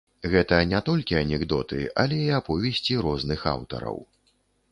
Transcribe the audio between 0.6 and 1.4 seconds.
не толькі